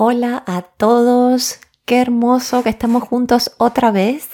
Hola 0.00 0.44
a 0.46 0.62
todos, 0.62 1.58
qué 1.84 2.00
hermoso 2.00 2.62
que 2.62 2.68
estamos 2.68 3.02
juntos 3.02 3.50
otra 3.58 3.90
vez. 3.90 4.28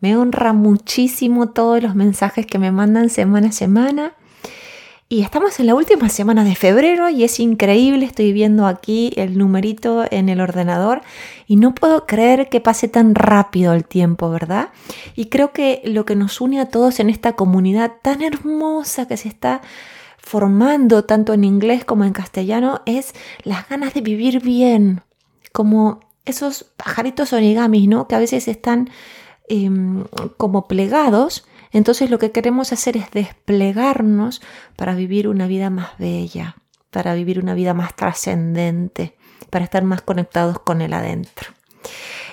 Me 0.00 0.16
honra 0.16 0.52
muchísimo 0.52 1.50
todos 1.50 1.80
los 1.80 1.94
mensajes 1.94 2.44
que 2.44 2.58
me 2.58 2.72
mandan 2.72 3.08
semana 3.08 3.50
a 3.50 3.52
semana. 3.52 4.14
Y 5.08 5.22
estamos 5.22 5.60
en 5.60 5.66
la 5.66 5.76
última 5.76 6.08
semana 6.08 6.42
de 6.42 6.56
febrero 6.56 7.08
y 7.08 7.22
es 7.22 7.38
increíble, 7.38 8.04
estoy 8.04 8.32
viendo 8.32 8.66
aquí 8.66 9.12
el 9.14 9.38
numerito 9.38 10.04
en 10.10 10.28
el 10.28 10.40
ordenador 10.40 11.02
y 11.46 11.54
no 11.54 11.72
puedo 11.72 12.04
creer 12.04 12.48
que 12.48 12.60
pase 12.60 12.88
tan 12.88 13.14
rápido 13.14 13.74
el 13.74 13.84
tiempo, 13.84 14.28
¿verdad? 14.30 14.70
Y 15.14 15.26
creo 15.26 15.52
que 15.52 15.82
lo 15.84 16.04
que 16.04 16.16
nos 16.16 16.40
une 16.40 16.60
a 16.60 16.68
todos 16.68 16.98
en 16.98 17.10
esta 17.10 17.34
comunidad 17.34 17.92
tan 18.02 18.22
hermosa 18.22 19.06
que 19.06 19.16
se 19.16 19.28
está 19.28 19.60
formando 20.26 21.04
tanto 21.04 21.34
en 21.34 21.44
inglés 21.44 21.84
como 21.84 22.04
en 22.04 22.12
castellano 22.12 22.82
es 22.84 23.14
las 23.44 23.68
ganas 23.68 23.94
de 23.94 24.00
vivir 24.00 24.42
bien, 24.42 25.02
como 25.52 26.00
esos 26.24 26.64
pajaritos 26.76 27.32
origamis, 27.32 27.88
¿no? 27.88 28.08
Que 28.08 28.16
a 28.16 28.18
veces 28.18 28.48
están 28.48 28.90
em, 29.48 30.02
como 30.36 30.66
plegados. 30.66 31.46
Entonces 31.70 32.10
lo 32.10 32.18
que 32.18 32.32
queremos 32.32 32.72
hacer 32.72 32.96
es 32.96 33.08
desplegarnos 33.12 34.42
para 34.74 34.96
vivir 34.96 35.28
una 35.28 35.46
vida 35.46 35.70
más 35.70 35.96
bella, 35.96 36.56
para 36.90 37.14
vivir 37.14 37.38
una 37.38 37.54
vida 37.54 37.72
más 37.72 37.94
trascendente, 37.94 39.16
para 39.48 39.64
estar 39.64 39.84
más 39.84 40.02
conectados 40.02 40.58
con 40.58 40.80
el 40.80 40.92
adentro. 40.92 41.52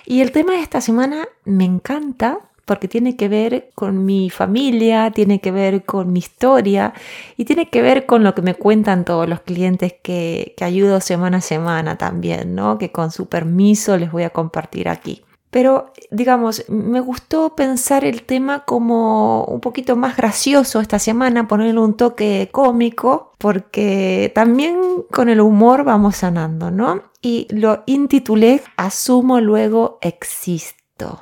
Y 0.07 0.21
el 0.21 0.31
tema 0.31 0.53
de 0.53 0.61
esta 0.61 0.81
semana 0.81 1.27
me 1.45 1.65
encanta 1.65 2.39
porque 2.65 2.87
tiene 2.87 3.15
que 3.15 3.27
ver 3.27 3.69
con 3.75 4.05
mi 4.05 4.29
familia, 4.29 5.11
tiene 5.11 5.39
que 5.39 5.51
ver 5.51 5.83
con 5.83 6.13
mi 6.13 6.19
historia 6.19 6.93
y 7.37 7.45
tiene 7.45 7.69
que 7.69 7.81
ver 7.81 8.05
con 8.05 8.23
lo 8.23 8.33
que 8.35 8.41
me 8.41 8.55
cuentan 8.55 9.05
todos 9.05 9.27
los 9.27 9.41
clientes 9.41 9.93
que, 10.01 10.53
que 10.57 10.63
ayudo 10.63 11.01
semana 11.01 11.37
a 11.37 11.41
semana 11.41 11.97
también, 11.97 12.55
¿no? 12.55 12.77
Que 12.77 12.91
con 12.91 13.11
su 13.11 13.27
permiso 13.27 13.97
les 13.97 14.11
voy 14.11 14.23
a 14.23 14.29
compartir 14.29 14.89
aquí. 14.89 15.23
Pero, 15.53 15.93
digamos, 16.09 16.67
me 16.67 16.99
gustó 16.99 17.55
pensar 17.55 18.05
el 18.05 18.23
tema 18.23 18.65
como 18.65 19.43
un 19.45 19.59
poquito 19.59 19.95
más 19.95 20.17
gracioso 20.17 20.81
esta 20.81 20.97
semana, 20.97 21.47
ponerle 21.47 21.79
un 21.79 21.95
toque 21.95 22.49
cómico, 22.51 23.33
porque 23.37 24.31
también 24.33 24.79
con 25.11 25.29
el 25.29 25.39
humor 25.39 25.83
vamos 25.83 26.15
sanando, 26.15 26.71
¿no? 26.71 27.03
Y 27.21 27.45
lo 27.51 27.83
intitulé 27.85 28.63
Asumo 28.77 29.41
luego 29.41 29.99
existo. 30.01 31.21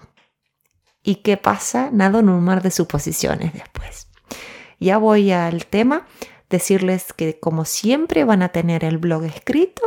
¿Y 1.04 1.16
qué 1.16 1.38
pasa? 1.38 1.90
Nado 1.92 2.20
en 2.20 2.30
un 2.30 2.44
mar 2.44 2.62
de 2.62 2.72
suposiciones 2.72 3.54
después. 3.54 4.08
Ya 4.80 4.98
voy 4.98 5.32
al 5.32 5.66
tema, 5.66 6.08
decirles 6.50 7.14
que 7.14 7.40
como 7.40 7.66
siempre 7.66 8.24
van 8.24 8.44
a 8.44 8.50
tener 8.50 8.84
el 8.84 8.98
blog 8.98 9.24
escrito 9.24 9.84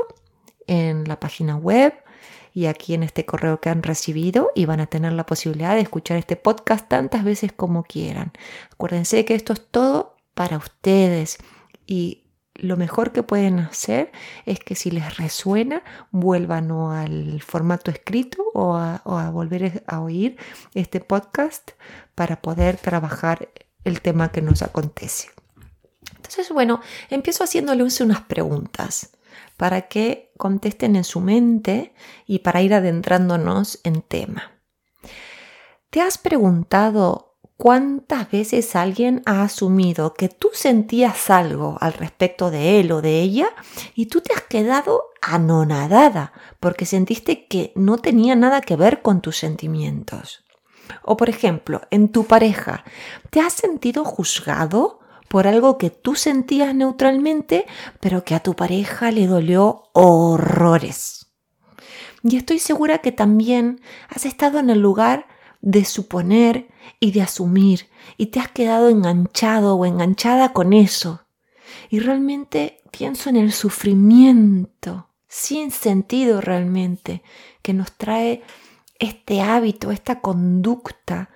en 0.66 1.04
la 1.04 1.20
página 1.20 1.56
web 1.56 1.94
y 2.52 2.66
aquí 2.66 2.94
en 2.94 3.02
este 3.02 3.26
correo 3.26 3.60
que 3.60 3.68
han 3.68 3.82
recibido 3.82 4.52
y 4.54 4.64
van 4.64 4.80
a 4.80 4.86
tener 4.86 5.12
la 5.12 5.26
posibilidad 5.26 5.74
de 5.74 5.80
escuchar 5.80 6.16
este 6.16 6.36
podcast 6.36 6.88
tantas 6.88 7.24
veces 7.24 7.52
como 7.52 7.82
quieran. 7.82 8.32
Acuérdense 8.72 9.24
que 9.24 9.34
esto 9.34 9.52
es 9.52 9.66
todo 9.68 10.16
para 10.34 10.56
ustedes 10.56 11.38
y 11.86 12.23
lo 12.54 12.76
mejor 12.76 13.12
que 13.12 13.22
pueden 13.22 13.58
hacer 13.58 14.12
es 14.46 14.60
que 14.60 14.76
si 14.76 14.90
les 14.90 15.16
resuena, 15.16 15.82
vuelvan 16.10 16.70
o 16.70 16.92
al 16.92 17.42
formato 17.42 17.90
escrito 17.90 18.44
o 18.54 18.76
a, 18.76 19.30
volver 19.30 19.82
a 19.86 20.00
oír 20.00 20.36
este 20.74 21.00
podcast 21.00 21.72
para 22.14 22.40
poder 22.40 22.76
trabajar 22.76 23.48
el 23.82 24.00
tema 24.00 24.30
que 24.30 24.40
nos 24.40 24.62
acontece. 24.62 25.30
Entonces, 26.16 26.48
bueno, 26.50 26.80
empiezo 27.10 27.44
haciéndoles 27.44 28.00
unas 28.00 28.22
preguntas 28.22 29.10
para 29.56 29.82
que 29.82 30.32
contesten 30.38 30.96
en 30.96 31.04
su 31.04 31.20
mente 31.20 31.92
y 32.26 32.40
para 32.40 32.62
ir 32.62 32.72
adentrándonos 32.72 33.80
en 33.82 34.02
tema. 34.02 34.52
¿Te 35.90 36.00
has 36.00 36.18
preguntado 36.18 37.33
¿Cuántas 37.56 38.30
veces 38.32 38.74
alguien 38.74 39.22
ha 39.26 39.42
asumido 39.42 40.12
que 40.14 40.28
tú 40.28 40.50
sentías 40.52 41.30
algo 41.30 41.78
al 41.80 41.92
respecto 41.92 42.50
de 42.50 42.80
él 42.80 42.90
o 42.90 43.00
de 43.00 43.20
ella 43.20 43.48
y 43.94 44.06
tú 44.06 44.20
te 44.20 44.34
has 44.34 44.42
quedado 44.42 45.04
anonadada 45.22 46.32
porque 46.58 46.84
sentiste 46.84 47.46
que 47.46 47.72
no 47.76 47.98
tenía 47.98 48.34
nada 48.34 48.60
que 48.60 48.74
ver 48.74 49.02
con 49.02 49.20
tus 49.20 49.36
sentimientos? 49.36 50.44
O 51.02 51.16
por 51.16 51.28
ejemplo, 51.28 51.82
en 51.90 52.08
tu 52.08 52.24
pareja, 52.24 52.84
¿te 53.30 53.40
has 53.40 53.52
sentido 53.52 54.04
juzgado 54.04 54.98
por 55.28 55.46
algo 55.46 55.78
que 55.78 55.90
tú 55.90 56.16
sentías 56.16 56.74
neutralmente 56.74 57.66
pero 58.00 58.24
que 58.24 58.34
a 58.34 58.40
tu 58.40 58.56
pareja 58.56 59.12
le 59.12 59.28
dolió 59.28 59.84
horrores? 59.92 61.32
Y 62.24 62.36
estoy 62.36 62.58
segura 62.58 62.98
que 62.98 63.12
también 63.12 63.80
has 64.08 64.26
estado 64.26 64.58
en 64.58 64.70
el 64.70 64.80
lugar 64.80 65.26
de 65.64 65.86
suponer 65.86 66.68
y 67.00 67.12
de 67.12 67.22
asumir 67.22 67.88
y 68.18 68.26
te 68.26 68.38
has 68.38 68.48
quedado 68.48 68.90
enganchado 68.90 69.76
o 69.76 69.86
enganchada 69.86 70.52
con 70.52 70.74
eso. 70.74 71.22
Y 71.88 72.00
realmente 72.00 72.82
pienso 72.90 73.30
en 73.30 73.36
el 73.36 73.50
sufrimiento 73.50 75.08
sin 75.26 75.70
sentido 75.70 76.42
realmente 76.42 77.22
que 77.62 77.72
nos 77.72 77.92
trae 77.92 78.42
este 78.98 79.40
hábito, 79.40 79.90
esta 79.90 80.20
conducta 80.20 81.30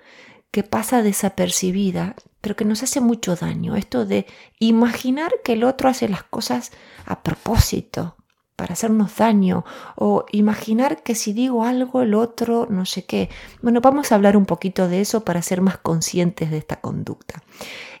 que 0.51 0.63
pasa 0.63 1.01
desapercibida, 1.01 2.15
pero 2.39 2.55
que 2.55 2.65
nos 2.65 2.83
hace 2.83 3.01
mucho 3.01 3.35
daño. 3.35 3.75
Esto 3.75 4.05
de 4.05 4.27
imaginar 4.59 5.31
que 5.43 5.53
el 5.53 5.63
otro 5.63 5.89
hace 5.89 6.07
las 6.07 6.23
cosas 6.23 6.71
a 7.05 7.23
propósito, 7.23 8.15
para 8.59 8.73
hacernos 8.73 9.15
daño 9.15 9.63
o 9.95 10.25
imaginar 10.33 11.01
que 11.01 11.15
si 11.15 11.31
digo 11.31 11.63
algo 11.63 12.01
el 12.01 12.13
otro 12.13 12.67
no 12.69 12.85
sé 12.85 13.05
qué. 13.05 13.29
Bueno, 13.61 13.79
vamos 13.79 14.11
a 14.11 14.15
hablar 14.15 14.35
un 14.35 14.45
poquito 14.45 14.89
de 14.89 14.99
eso 14.99 15.23
para 15.23 15.41
ser 15.41 15.61
más 15.61 15.77
conscientes 15.77 16.51
de 16.51 16.57
esta 16.57 16.81
conducta. 16.81 17.41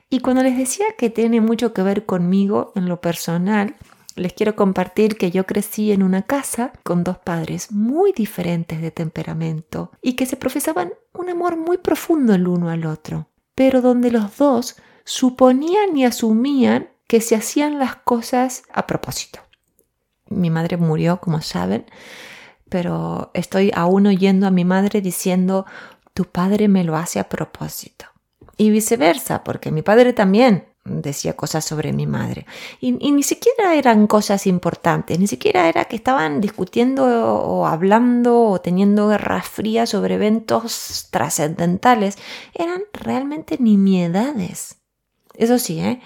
Y 0.09 0.19
cuando 0.19 0.43
les 0.43 0.57
decía 0.57 0.85
que 0.97 1.09
tiene 1.09 1.39
mucho 1.39 1.71
que 1.71 1.81
ver 1.81 2.05
conmigo 2.05 2.73
en 2.75 2.89
lo 2.89 2.99
personal, 2.99 3.77
les 4.17 4.33
quiero 4.33 4.57
compartir 4.57 5.15
que 5.17 5.31
yo 5.31 5.45
crecí 5.45 5.93
en 5.93 6.03
una 6.03 6.23
casa 6.23 6.73
con 6.83 7.05
dos 7.05 7.17
padres 7.19 7.71
muy 7.71 8.11
diferentes 8.11 8.81
de 8.81 8.91
temperamento 8.91 9.91
y 10.01 10.13
que 10.17 10.25
se 10.25 10.35
profesaban 10.35 10.91
un 11.13 11.29
amor 11.29 11.55
muy 11.55 11.77
profundo 11.77 12.33
el 12.33 12.49
uno 12.49 12.69
al 12.69 12.85
otro, 12.85 13.29
pero 13.55 13.81
donde 13.81 14.11
los 14.11 14.35
dos 14.35 14.75
suponían 15.05 15.95
y 15.95 16.03
asumían 16.03 16.89
que 17.07 17.21
se 17.21 17.37
hacían 17.37 17.79
las 17.79 17.95
cosas 17.95 18.63
a 18.73 18.85
propósito 18.87 19.39
mi 20.29 20.49
madre 20.49 20.77
murió, 20.77 21.19
como 21.19 21.41
saben, 21.41 21.85
pero 22.69 23.31
estoy 23.33 23.71
aún 23.75 24.07
oyendo 24.07 24.47
a 24.47 24.51
mi 24.51 24.65
madre 24.65 25.01
diciendo, 25.01 25.65
tu 26.13 26.25
padre 26.25 26.67
me 26.67 26.83
lo 26.83 26.95
hace 26.95 27.19
a 27.19 27.29
propósito. 27.29 28.05
Y 28.57 28.69
viceversa, 28.71 29.43
porque 29.43 29.71
mi 29.71 29.81
padre 29.81 30.13
también 30.13 30.65
decía 30.83 31.35
cosas 31.35 31.65
sobre 31.65 31.93
mi 31.93 32.07
madre. 32.07 32.45
Y, 32.79 32.91
ni 32.91 33.23
siquiera 33.23 33.75
eran 33.75 34.07
cosas 34.07 34.47
importantes, 34.47 35.19
ni 35.19 35.27
siquiera 35.27 35.69
era 35.69 35.85
que 35.85 35.95
estaban 35.95 36.41
discutiendo 36.41 37.05
o 37.05 37.65
hablando 37.65 38.43
o 38.43 38.61
teniendo 38.61 39.07
guerras 39.07 39.47
frías 39.47 39.89
sobre 39.89 40.15
eventos 40.15 41.07
trascendentales. 41.11 42.17
Eran 42.53 42.81
realmente 42.93 43.57
nimiedades. 43.59 44.77
Eso 45.35 45.57
sí, 45.57 45.79
¿eh? 45.79 46.01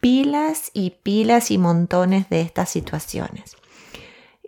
pilas 0.00 0.70
y 0.72 0.90
pilas 1.02 1.50
y 1.50 1.58
montones 1.58 2.28
de 2.30 2.40
estas 2.40 2.70
situaciones. 2.70 3.57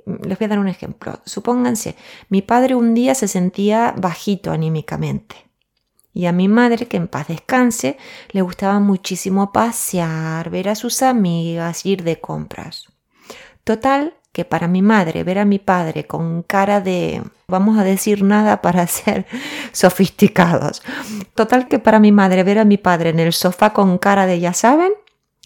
Les 0.07 0.39
voy 0.39 0.47
a 0.47 0.49
dar 0.49 0.59
un 0.59 0.69
ejemplo. 0.69 1.21
Supónganse, 1.25 1.97
mi 2.29 2.43
padre 2.43 2.75
un 2.75 2.95
día 2.95 3.15
se 3.15 3.29
sentía 3.29 3.95
bajito 3.97 4.51
anímicamente. 4.53 5.51
Y 6.13 6.27
a 6.27 6.33
mi 6.33 6.49
madre, 6.49 6.87
que 6.87 6.97
en 6.97 7.07
paz 7.09 7.29
descanse, 7.29 7.97
le 8.31 8.43
gustaba 8.43 8.81
muchísimo 8.81 9.53
pasear, 9.53 10.51
ver 10.51 10.69
a 10.69 10.75
sus 10.75 11.03
amigas, 11.03 11.87
ir 11.87 12.03
de 12.03 12.21
compras. 12.21 12.89
Total, 13.63 14.15
que 14.33 14.45
para 14.45 14.69
mi 14.69 14.83
madre 14.83 15.25
ver 15.25 15.39
a 15.39 15.45
mi 15.45 15.59
padre 15.59 16.07
con 16.07 16.43
cara 16.43 16.81
de, 16.81 17.23
vamos 17.47 17.79
a 17.79 17.85
decir 17.85 18.23
nada 18.23 18.63
para 18.63 18.87
ser 18.89 19.27
sofisticados. 19.73 20.83
Total, 21.35 21.69
que 21.69 21.79
para 21.79 22.01
mi 22.01 22.13
madre 22.13 22.43
ver 22.43 22.59
a 22.59 22.65
mi 22.65 22.77
padre 22.77 23.11
en 23.11 23.21
el 23.21 23.33
sofá 23.33 23.73
con 23.73 23.99
cara 23.99 24.27
de, 24.27 24.41
ya 24.41 24.53
saben, 24.53 24.93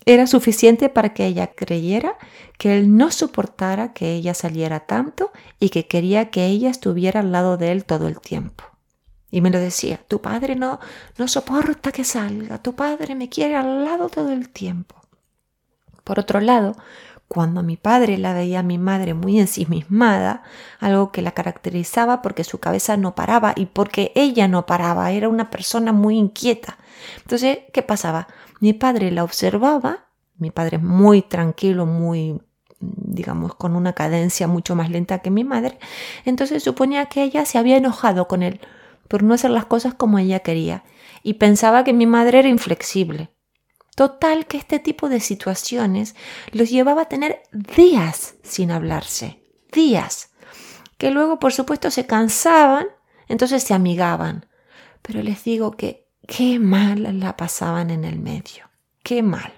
era 0.06 0.26
suficiente 0.26 0.88
para 0.88 1.14
que 1.14 1.26
ella 1.26 1.52
creyera 1.54 2.16
que 2.58 2.76
él 2.76 2.96
no 2.96 3.10
soportara 3.10 3.92
que 3.92 4.14
ella 4.14 4.34
saliera 4.34 4.80
tanto 4.80 5.32
y 5.58 5.70
que 5.70 5.86
quería 5.86 6.30
que 6.30 6.46
ella 6.46 6.70
estuviera 6.70 7.20
al 7.20 7.32
lado 7.32 7.56
de 7.56 7.72
él 7.72 7.84
todo 7.84 8.08
el 8.08 8.20
tiempo. 8.20 8.64
Y 9.30 9.40
me 9.40 9.50
lo 9.50 9.58
decía, 9.58 9.98
tu 10.06 10.20
padre 10.20 10.54
no, 10.54 10.78
no 11.18 11.26
soporta 11.26 11.90
que 11.90 12.04
salga, 12.04 12.62
tu 12.62 12.74
padre 12.74 13.14
me 13.14 13.28
quiere 13.28 13.56
al 13.56 13.84
lado 13.84 14.08
todo 14.08 14.30
el 14.30 14.48
tiempo. 14.50 14.94
Por 16.04 16.20
otro 16.20 16.40
lado, 16.40 16.76
cuando 17.29 17.62
mi 17.62 17.76
padre 17.76 18.19
la 18.19 18.35
veía 18.35 18.61
a 18.61 18.62
mi 18.62 18.79
madre 18.79 19.15
muy 19.15 19.41
ensimismada, 19.41 20.43
algo 20.79 21.11
que 21.11 21.23
la 21.23 21.32
caracterizaba 21.32 22.23
porque 22.23 22.44
su 22.44 22.59
cabeza 22.59 22.97
no 22.97 23.15
paraba 23.15 23.53
y 23.56 23.67
porque 23.67 24.12
ella 24.15 24.49
no 24.49 24.67
paraba, 24.67 25.11
era 25.11 25.29
una 25.29 25.50
persona 25.50 25.93
muy 25.93 26.17
inquieta. 26.17 26.79
Entonces, 27.23 27.59
¿qué 27.73 27.82
pasaba? 27.82 28.29
Mi 28.61 28.73
padre 28.73 29.11
la 29.11 29.25
observaba, 29.25 30.06
mi 30.37 30.50
padre 30.50 30.79
muy 30.79 31.23
tranquilo, 31.23 31.87
muy 31.87 32.41
digamos, 32.81 33.55
con 33.55 33.76
una 33.76 33.93
cadencia 33.93 34.47
mucho 34.47 34.75
más 34.75 34.91
lenta 34.91 35.21
que 35.21 35.31
mi 35.31 35.44
madre. 35.44 35.79
Entonces 36.25 36.62
suponía 36.62 37.06
que 37.06 37.23
ella 37.23 37.44
se 37.44 37.59
había 37.59 37.76
enojado 37.76 38.29
con 38.29 38.43
él 38.43 38.61
por 39.09 39.23
no 39.23 39.35
hacer 39.35 39.50
las 39.50 39.67
cosas 39.67 39.94
como 39.94 40.19
ella 40.19 40.41
quería 40.41 40.85
y 41.23 41.35
pensaba 41.35 41.85
que 41.85 41.93
mi 41.93 42.06
madre 42.06 42.41
era 42.41 42.49
inflexible. 42.49 43.31
Total 43.94 44.46
que 44.46 44.56
este 44.56 44.79
tipo 44.79 45.08
de 45.08 45.20
situaciones 45.20 46.17
los 46.50 46.70
llevaba 46.70 47.02
a 47.02 47.08
tener 47.08 47.43
días 47.52 48.35
sin 48.43 48.70
hablarse, 48.70 49.41
días, 49.73 50.31
que 50.99 51.11
luego 51.11 51.38
por 51.38 51.52
supuesto 51.52 51.91
se 51.91 52.06
cansaban, 52.06 52.87
entonces 53.29 53.62
se 53.62 53.75
amigaban. 53.75 54.46
Pero 55.02 55.23
les 55.23 55.44
digo 55.44 55.73
que 55.73 56.08
qué 56.26 56.58
mal 56.58 57.20
la 57.20 57.37
pasaban 57.37 57.91
en 57.91 58.05
el 58.05 58.19
medio, 58.19 58.69
qué 59.02 59.23
mal. 59.23 59.52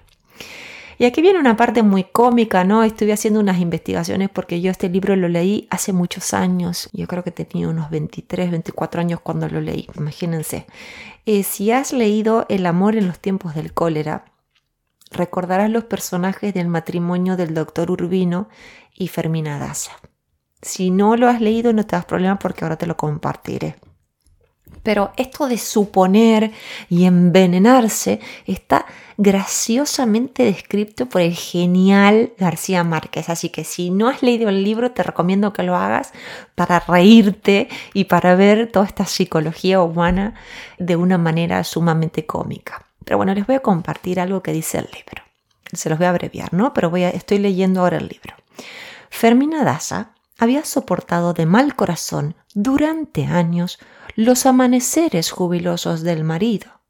Y 0.99 1.05
aquí 1.05 1.21
viene 1.21 1.39
una 1.39 1.55
parte 1.55 1.83
muy 1.83 2.03
cómica, 2.03 2.63
¿no? 2.63 2.83
Estuve 2.83 3.13
haciendo 3.13 3.39
unas 3.39 3.59
investigaciones 3.59 4.29
porque 4.29 4.61
yo 4.61 4.71
este 4.71 4.89
libro 4.89 5.15
lo 5.15 5.27
leí 5.29 5.67
hace 5.69 5.93
muchos 5.93 6.33
años. 6.33 6.89
Yo 6.91 7.07
creo 7.07 7.23
que 7.23 7.31
tenía 7.31 7.69
unos 7.69 7.91
23, 7.91 8.49
24 8.49 9.01
años 9.01 9.19
cuando 9.19 9.47
lo 9.47 9.61
leí, 9.61 9.87
imagínense. 9.95 10.65
Eh, 11.25 11.43
si 11.43 11.71
has 11.71 11.93
leído 11.93 12.45
El 12.49 12.65
amor 12.65 12.95
en 12.95 13.07
los 13.07 13.19
tiempos 13.19 13.53
del 13.53 13.73
cólera, 13.73 14.25
recordarás 15.11 15.69
los 15.69 15.83
personajes 15.83 16.53
del 16.53 16.67
matrimonio 16.67 17.37
del 17.37 17.53
doctor 17.53 17.91
Urbino 17.91 18.49
y 18.95 19.09
Fermina 19.09 19.59
Daza. 19.59 19.91
Si 20.61 20.89
no 20.89 21.15
lo 21.15 21.27
has 21.27 21.41
leído 21.41 21.73
no 21.73 21.85
te 21.85 21.95
das 21.95 22.05
problema 22.05 22.39
porque 22.39 22.65
ahora 22.65 22.77
te 22.77 22.87
lo 22.87 22.97
compartiré. 22.97 23.75
Pero 24.87 25.11
esto 25.17 25.49
de 25.49 25.57
suponer 25.57 26.53
y 26.87 27.03
envenenarse 27.03 28.21
está 28.45 28.85
graciosamente 29.17 30.45
descrito 30.45 31.07
por 31.07 31.19
el 31.19 31.35
genial 31.35 32.31
García 32.37 32.85
Márquez. 32.85 33.27
Así 33.27 33.49
que 33.49 33.65
si 33.65 33.89
no 33.89 34.07
has 34.07 34.23
leído 34.23 34.47
el 34.47 34.63
libro, 34.63 34.91
te 34.91 35.03
recomiendo 35.03 35.51
que 35.51 35.63
lo 35.63 35.75
hagas 35.75 36.13
para 36.55 36.79
reírte 36.79 37.67
y 37.93 38.05
para 38.05 38.35
ver 38.35 38.71
toda 38.71 38.85
esta 38.85 39.05
psicología 39.05 39.81
humana 39.81 40.35
de 40.77 40.95
una 40.95 41.17
manera 41.17 41.65
sumamente 41.65 42.25
cómica. 42.25 42.85
Pero 43.03 43.17
bueno, 43.17 43.33
les 43.33 43.45
voy 43.45 43.57
a 43.57 43.59
compartir 43.59 44.21
algo 44.21 44.41
que 44.41 44.53
dice 44.53 44.77
el 44.77 44.85
libro. 44.85 45.21
Se 45.73 45.89
los 45.89 45.97
voy 45.97 46.07
a 46.07 46.11
abreviar, 46.11 46.53
¿no? 46.53 46.73
Pero 46.73 46.89
voy 46.89 47.03
a, 47.03 47.09
estoy 47.09 47.39
leyendo 47.39 47.81
ahora 47.81 47.97
el 47.97 48.07
libro. 48.07 48.35
Fermina 49.09 49.65
Daza 49.65 50.11
había 50.37 50.65
soportado 50.65 51.33
de 51.33 51.45
mal 51.45 51.75
corazón 51.75 52.35
durante 52.53 53.25
años 53.25 53.79
los 54.15 54.45
amaneceres 54.45 55.31
jubilosos 55.31 56.01
del 56.01 56.23
marido. 56.23 56.81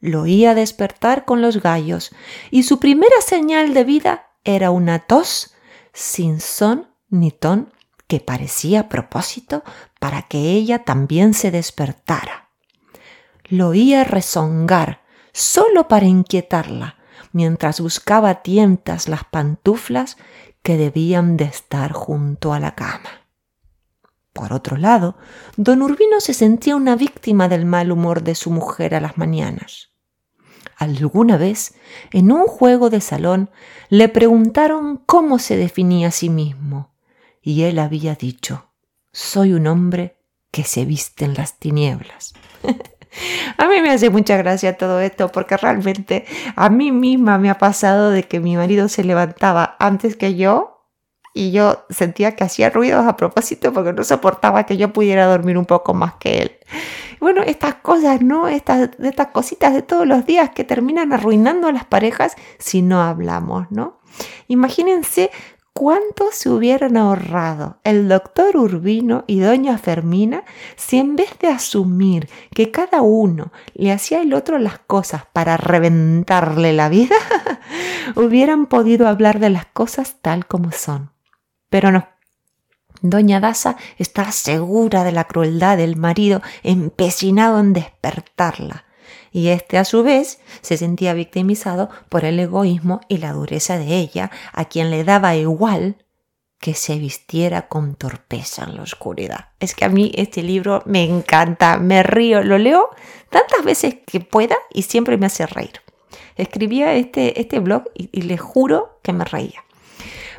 Lo 0.00 0.22
oía 0.22 0.54
despertar 0.54 1.24
con 1.24 1.40
los 1.40 1.62
gallos 1.62 2.10
y 2.50 2.64
su 2.64 2.78
primera 2.78 3.20
señal 3.20 3.74
de 3.74 3.84
vida 3.84 4.26
era 4.44 4.70
una 4.70 4.98
tos 5.00 5.54
sin 5.92 6.40
son 6.40 6.88
ni 7.08 7.30
ton 7.30 7.72
que 8.06 8.20
parecía 8.20 8.88
propósito 8.88 9.62
para 9.98 10.22
que 10.22 10.50
ella 10.50 10.84
también 10.84 11.32
se 11.32 11.50
despertara. 11.50 12.50
Lo 13.44 13.68
oía 13.68 14.04
rezongar 14.04 15.02
solo 15.32 15.88
para 15.88 16.06
inquietarla, 16.06 16.96
mientras 17.32 17.80
buscaba 17.80 18.42
tientas 18.42 19.08
las 19.08 19.24
pantuflas 19.24 20.16
que 20.64 20.78
debían 20.78 21.36
de 21.36 21.44
estar 21.44 21.92
junto 21.92 22.54
a 22.54 22.58
la 22.58 22.74
cama. 22.74 23.28
Por 24.32 24.52
otro 24.54 24.78
lado, 24.78 25.16
don 25.56 25.82
Urbino 25.82 26.20
se 26.20 26.32
sentía 26.32 26.74
una 26.74 26.96
víctima 26.96 27.48
del 27.48 27.66
mal 27.66 27.92
humor 27.92 28.22
de 28.22 28.34
su 28.34 28.50
mujer 28.50 28.94
a 28.94 29.00
las 29.00 29.18
mañanas. 29.18 29.90
Alguna 30.76 31.36
vez, 31.36 31.74
en 32.10 32.32
un 32.32 32.46
juego 32.46 32.88
de 32.88 33.02
salón, 33.02 33.50
le 33.90 34.08
preguntaron 34.08 35.02
cómo 35.04 35.38
se 35.38 35.56
definía 35.56 36.08
a 36.08 36.12
sí 36.12 36.30
mismo, 36.30 36.94
y 37.42 37.64
él 37.64 37.78
había 37.78 38.14
dicho, 38.14 38.70
soy 39.12 39.52
un 39.52 39.66
hombre 39.66 40.16
que 40.50 40.64
se 40.64 40.86
viste 40.86 41.26
en 41.26 41.34
las 41.34 41.58
tinieblas. 41.58 42.32
A 43.56 43.66
mí 43.68 43.80
me 43.80 43.90
hace 43.90 44.10
mucha 44.10 44.36
gracia 44.36 44.76
todo 44.76 45.00
esto 45.00 45.30
porque 45.30 45.56
realmente 45.56 46.24
a 46.56 46.68
mí 46.68 46.92
misma 46.92 47.38
me 47.38 47.50
ha 47.50 47.58
pasado 47.58 48.10
de 48.10 48.24
que 48.24 48.40
mi 48.40 48.56
marido 48.56 48.88
se 48.88 49.04
levantaba 49.04 49.76
antes 49.78 50.16
que 50.16 50.34
yo 50.34 50.74
y 51.32 51.50
yo 51.50 51.84
sentía 51.90 52.36
que 52.36 52.44
hacía 52.44 52.70
ruidos 52.70 53.06
a 53.06 53.16
propósito 53.16 53.72
porque 53.72 53.92
no 53.92 54.04
soportaba 54.04 54.64
que 54.64 54.76
yo 54.76 54.92
pudiera 54.92 55.26
dormir 55.26 55.58
un 55.58 55.66
poco 55.66 55.92
más 55.92 56.14
que 56.14 56.42
él. 56.42 56.52
Bueno, 57.20 57.42
estas 57.42 57.74
cosas, 57.76 58.22
¿no? 58.22 58.48
Estas, 58.48 58.90
estas 59.02 59.28
cositas 59.28 59.74
de 59.74 59.82
todos 59.82 60.06
los 60.06 60.26
días 60.26 60.50
que 60.50 60.62
terminan 60.62 61.12
arruinando 61.12 61.66
a 61.66 61.72
las 61.72 61.84
parejas 61.84 62.36
si 62.58 62.82
no 62.82 63.02
hablamos, 63.02 63.66
¿no? 63.70 63.98
Imagínense 64.46 65.30
¿Cuánto 65.76 66.28
se 66.30 66.50
hubieran 66.50 66.96
ahorrado 66.96 67.78
el 67.82 68.08
doctor 68.08 68.56
Urbino 68.56 69.24
y 69.26 69.40
doña 69.40 69.76
Fermina 69.76 70.44
si 70.76 70.98
en 70.98 71.16
vez 71.16 71.36
de 71.40 71.48
asumir 71.48 72.28
que 72.54 72.70
cada 72.70 73.02
uno 73.02 73.50
le 73.74 73.90
hacía 73.90 74.20
al 74.20 74.32
otro 74.34 74.60
las 74.60 74.78
cosas 74.78 75.24
para 75.32 75.56
reventarle 75.56 76.72
la 76.74 76.88
vida, 76.88 77.16
hubieran 78.14 78.66
podido 78.66 79.08
hablar 79.08 79.40
de 79.40 79.50
las 79.50 79.66
cosas 79.66 80.14
tal 80.22 80.46
como 80.46 80.70
son? 80.70 81.10
Pero 81.70 81.90
no. 81.90 82.06
Doña 83.02 83.40
Daza 83.40 83.76
estaba 83.98 84.30
segura 84.30 85.02
de 85.02 85.10
la 85.10 85.24
crueldad 85.24 85.76
del 85.76 85.96
marido, 85.96 86.40
empecinado 86.62 87.58
en 87.58 87.72
despertarla 87.72 88.84
y 89.32 89.48
este 89.48 89.78
a 89.78 89.84
su 89.84 90.02
vez 90.02 90.40
se 90.60 90.76
sentía 90.76 91.14
victimizado 91.14 91.90
por 92.08 92.24
el 92.24 92.38
egoísmo 92.38 93.00
y 93.08 93.18
la 93.18 93.32
dureza 93.32 93.78
de 93.78 93.96
ella, 93.96 94.30
a 94.52 94.64
quien 94.66 94.90
le 94.90 95.04
daba 95.04 95.36
igual 95.36 95.96
que 96.58 96.74
se 96.74 96.98
vistiera 96.98 97.68
con 97.68 97.94
torpeza 97.94 98.64
en 98.64 98.76
la 98.76 98.82
oscuridad. 98.82 99.48
Es 99.60 99.74
que 99.74 99.84
a 99.84 99.90
mí 99.90 100.12
este 100.14 100.42
libro 100.42 100.82
me 100.86 101.04
encanta, 101.04 101.76
me 101.76 102.02
río, 102.02 102.42
lo 102.42 102.56
leo 102.56 102.88
tantas 103.28 103.62
veces 103.64 103.96
que 104.06 104.20
pueda 104.20 104.56
y 104.72 104.82
siempre 104.82 105.18
me 105.18 105.26
hace 105.26 105.46
reír. 105.46 105.82
Escribía 106.36 106.94
este, 106.94 107.38
este 107.40 107.58
blog 107.58 107.84
y, 107.94 108.08
y 108.12 108.22
le 108.22 108.38
juro 108.38 108.98
que 109.02 109.12
me 109.12 109.24
reía. 109.24 109.62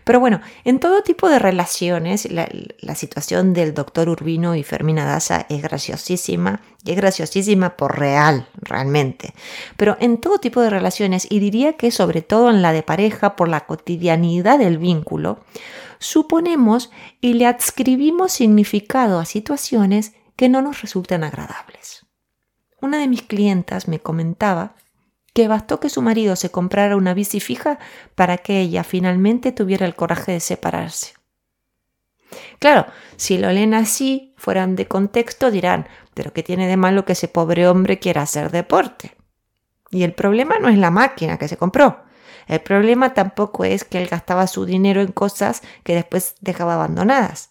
Pero 0.05 0.19
bueno, 0.19 0.39
en 0.63 0.79
todo 0.79 1.01
tipo 1.01 1.27
de 1.29 1.39
relaciones, 1.39 2.31
la, 2.31 2.95
situación 2.95 3.53
del 3.53 3.73
doctor 3.73 4.07
Urbino 4.07 4.55
y 4.55 4.61
Fermina 4.61 5.03
Daza 5.03 5.47
es 5.49 5.63
graciosísima, 5.63 6.61
y 6.85 6.91
es 6.91 6.97
graciosísima 6.97 7.75
por 7.75 7.97
real, 7.97 8.47
realmente. 8.61 9.33
Pero 9.77 9.97
en 9.99 10.19
todo 10.19 10.37
tipo 10.37 10.61
de 10.61 10.69
relaciones, 10.69 11.25
y 11.27 11.39
diría 11.39 11.73
que 11.73 11.89
sobre 11.89 12.21
todo 12.21 12.51
en 12.51 12.61
la 12.61 12.71
de 12.71 12.83
pareja, 12.83 13.35
por 13.35 13.49
la 13.49 13.65
cotidianidad 13.65 14.59
del 14.59 14.77
vínculo, 14.77 15.39
suponemos 15.97 16.91
y 17.19 17.33
le 17.33 17.47
adscribimos 17.47 18.31
significado 18.31 19.19
a 19.19 19.25
situaciones 19.25 20.13
que 20.35 20.49
no 20.49 20.61
nos 20.61 20.83
resultan 20.83 21.23
agradables. 21.23 22.05
Una 22.79 22.99
de 22.99 23.07
mis 23.07 23.23
clientas 23.23 23.87
me 23.87 23.99
comentaba 23.99 24.75
que 25.35 25.49
bastó 25.49 25.81
que 25.81 25.89
su 25.89 26.01
marido 26.01 26.37
se 26.37 26.49
comprara 26.49 26.95
una 26.95 27.13
bici 27.13 27.41
fija 27.41 27.77
para 28.15 28.37
que 28.37 28.61
ella 28.61 28.85
finalmente 28.85 29.51
tuviera 29.51 29.85
el 29.85 29.93
coraje 29.93 30.31
de 30.31 30.39
separarse. 30.39 31.15
Claro, 32.59 32.85
si 33.17 33.37
lo 33.37 33.51
leen 33.51 33.73
así, 33.73 34.33
fueran 34.37 34.77
de 34.77 34.87
contexto, 34.87 35.51
dirán, 35.51 35.89
pero 36.13 36.31
¿qué 36.31 36.41
tiene 36.41 36.67
de 36.67 36.77
malo 36.77 37.03
que 37.03 37.11
ese 37.11 37.27
pobre 37.27 37.67
hombre 37.67 37.99
quiera 37.99 38.21
hacer 38.21 38.49
deporte? 38.49 39.17
Y 39.91 40.03
el 40.03 40.13
problema 40.13 40.57
no 40.57 40.69
es 40.69 40.77
la 40.77 40.89
máquina 40.89 41.37
que 41.37 41.49
se 41.49 41.57
compró. 41.57 42.05
El 42.47 42.61
problema 42.61 43.13
tampoco 43.13 43.65
es 43.65 43.83
que 43.83 44.01
él 44.01 44.07
gastaba 44.07 44.47
su 44.47 44.65
dinero 44.65 45.01
en 45.01 45.11
cosas 45.11 45.63
que 45.83 45.95
después 45.95 46.35
dejaba 46.39 46.75
abandonadas. 46.75 47.49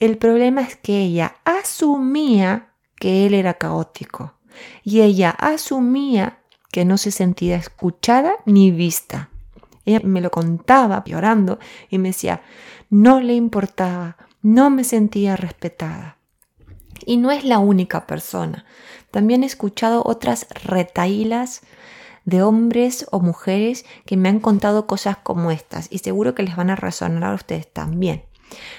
El 0.00 0.16
problema 0.16 0.62
es 0.62 0.76
que 0.76 0.98
ella 1.00 1.36
asumía 1.44 2.72
que 2.96 3.26
él 3.26 3.34
era 3.34 3.54
caótico 3.54 4.38
y 4.82 5.02
ella 5.02 5.30
asumía 5.30 6.41
que 6.72 6.84
no 6.84 6.98
se 6.98 7.12
sentía 7.12 7.54
escuchada 7.54 8.32
ni 8.46 8.72
vista. 8.72 9.28
Ella 9.84 10.00
me 10.02 10.20
lo 10.20 10.30
contaba 10.30 11.04
llorando 11.06 11.60
y 11.88 11.98
me 11.98 12.08
decía, 12.08 12.42
no 12.90 13.20
le 13.20 13.34
importaba, 13.34 14.16
no 14.40 14.70
me 14.70 14.82
sentía 14.82 15.36
respetada. 15.36 16.16
Y 17.04 17.18
no 17.18 17.30
es 17.30 17.44
la 17.44 17.58
única 17.58 18.06
persona. 18.06 18.64
También 19.10 19.42
he 19.42 19.46
escuchado 19.46 20.02
otras 20.04 20.46
retailas 20.64 21.60
de 22.24 22.42
hombres 22.42 23.06
o 23.10 23.20
mujeres 23.20 23.84
que 24.06 24.16
me 24.16 24.28
han 24.28 24.40
contado 24.40 24.86
cosas 24.86 25.18
como 25.18 25.50
estas 25.50 25.88
y 25.90 25.98
seguro 25.98 26.34
que 26.34 26.44
les 26.44 26.56
van 26.56 26.70
a 26.70 26.76
resonar 26.76 27.32
a 27.32 27.34
ustedes 27.34 27.70
también. 27.70 28.24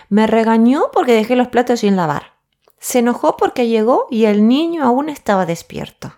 Me 0.09 0.25
regañó 0.25 0.85
porque 0.91 1.13
dejé 1.13 1.35
los 1.35 1.49
platos 1.49 1.81
sin 1.81 1.95
lavar. 1.95 2.33
Se 2.79 2.99
enojó 2.99 3.37
porque 3.37 3.67
llegó 3.67 4.07
y 4.09 4.25
el 4.25 4.47
niño 4.47 4.83
aún 4.83 5.09
estaba 5.09 5.45
despierto. 5.45 6.13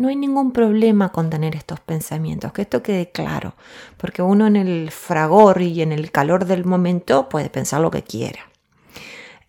No 0.00 0.08
hay 0.08 0.16
ningún 0.16 0.52
problema 0.52 1.12
con 1.12 1.28
tener 1.28 1.54
estos 1.54 1.78
pensamientos, 1.78 2.54
que 2.54 2.62
esto 2.62 2.82
quede 2.82 3.10
claro, 3.10 3.52
porque 3.98 4.22
uno 4.22 4.46
en 4.46 4.56
el 4.56 4.90
fragor 4.90 5.60
y 5.60 5.82
en 5.82 5.92
el 5.92 6.10
calor 6.10 6.46
del 6.46 6.64
momento 6.64 7.28
puede 7.28 7.50
pensar 7.50 7.82
lo 7.82 7.90
que 7.90 8.02
quiera. 8.02 8.48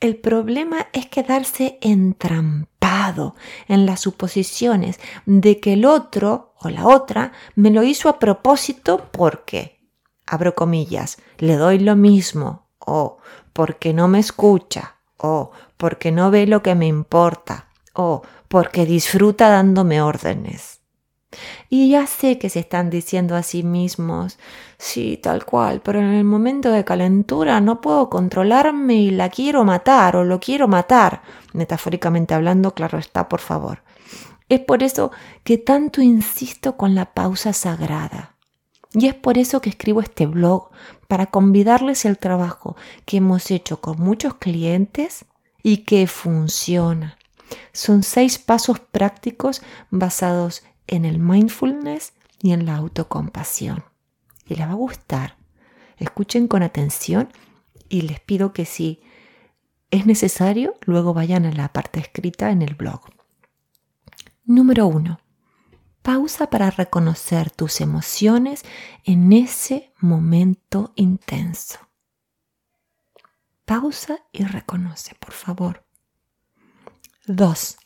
El 0.01 0.17
problema 0.17 0.88
es 0.91 1.05
quedarse 1.05 1.79
entrampado 1.79 3.34
en 3.70 3.86
las 3.86 4.01
suposiciones 4.01 5.00
de 5.25 5.62
que 5.62 5.72
el 5.72 5.86
otro 5.86 6.53
o 6.60 6.70
la 6.70 6.86
otra 6.86 7.31
me 7.55 7.70
lo 7.70 7.81
hizo 7.84 8.10
a 8.10 8.20
propósito 8.20 9.08
porque 9.10 9.79
abro 10.25 10.53
comillas, 10.53 11.17
le 11.38 11.55
doy 11.55 11.79
lo 11.79 11.96
mismo, 11.96 12.67
o 12.77 13.20
porque 13.53 13.93
no 13.93 14.10
me 14.10 14.20
escucha, 14.20 14.98
o 15.15 15.51
porque 15.77 16.12
no 16.12 16.29
ve 16.29 16.46
lo 16.46 16.62
que 16.62 16.75
me 16.75 16.88
importa, 16.88 17.71
o 17.93 18.21
porque 18.48 18.86
disfruta 18.86 19.50
dándome 19.50 20.01
órdenes. 20.01 20.81
Y 21.69 21.89
ya 21.89 22.07
sé 22.07 22.38
que 22.38 22.50
se 22.50 22.60
están 22.60 22.89
diciendo 22.89 23.36
a 23.36 23.43
sí 23.43 23.63
mismos, 23.63 24.38
sí, 24.77 25.17
tal 25.17 25.45
cual, 25.45 25.81
pero 25.81 26.00
en 26.00 26.13
el 26.13 26.25
momento 26.25 26.71
de 26.71 26.83
calentura 26.83 27.62
no 27.62 27.79
puedo 27.79 28.10
controlarme 28.10 28.95
y 28.95 29.12
la 29.12 29.29
quiero 29.29 29.63
matar 29.63 30.17
o 30.17 30.25
lo 30.25 30.39
quiero 30.39 30.67
matar. 30.67 31.21
Metafóricamente 31.53 32.33
hablando, 32.33 32.74
claro 32.74 32.98
está, 32.98 33.29
por 33.29 33.39
favor. 33.39 33.83
Es 34.50 34.60
por 34.60 34.83
eso 34.83 35.12
que 35.45 35.57
tanto 35.57 36.01
insisto 36.01 36.75
con 36.75 36.93
la 36.95 37.13
pausa 37.13 37.53
sagrada. 37.53 38.36
Y 38.93 39.07
es 39.07 39.15
por 39.15 39.38
eso 39.38 39.62
que 39.62 39.69
escribo 39.69 40.01
este 40.01 40.25
blog, 40.25 40.69
para 41.07 41.27
convidarles 41.27 42.03
el 42.03 42.17
trabajo 42.17 42.75
que 43.05 43.17
hemos 43.17 43.51
hecho 43.51 43.79
con 43.79 44.00
muchos 44.01 44.33
clientes 44.36 45.25
y 45.63 45.79
que 45.79 46.07
funciona. 46.07 47.17
Son 47.74 48.03
seis 48.03 48.39
pasos 48.39 48.79
prácticos 48.79 49.62
basados 49.89 50.63
en 50.88 51.05
el 51.05 51.20
mindfulness 51.20 52.13
y 52.41 52.51
en 52.51 52.65
la 52.65 52.75
autocompasión. 52.75 53.84
Y 54.46 54.55
les 54.55 54.67
va 54.67 54.72
a 54.72 54.75
gustar. 54.75 55.38
Escuchen 55.98 56.48
con 56.48 56.63
atención 56.63 57.29
y 57.89 58.01
les 58.01 58.20
pido 58.20 58.53
que 58.53 58.65
si 58.65 59.01
es 59.91 60.05
necesario, 60.05 60.75
luego 60.81 61.13
vayan 61.13 61.46
a 61.46 61.51
la 61.51 61.74
parte 61.74 62.00
escrita 62.00 62.51
en 62.51 62.62
el 62.62 62.75
blog. 62.75 63.01
Número 64.46 64.88
uno. 64.88 65.20
Pausa 66.01 66.50
para 66.50 66.72
reconocer 66.72 67.51
tus 67.51 67.79
emociones 67.79 68.63
en 69.03 69.31
ese 69.34 69.93
momento 70.00 70.93
intenso. 70.96 71.77
Pausa 73.65 74.24
y 74.31 74.43
reconoce, 74.43 75.13
por 75.15 75.31
favor. 75.31 75.86
2. 77.25 77.78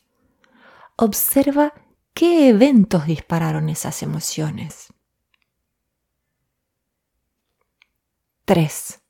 Observa 0.98 1.74
qué 2.14 2.50
eventos 2.50 3.06
dispararon 3.06 3.70
esas 3.70 4.02
emociones. 4.02 4.88
3. 8.46 9.02